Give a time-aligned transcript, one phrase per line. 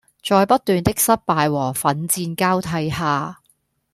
[0.23, 3.39] 在不斷的失敗和奮戰交替下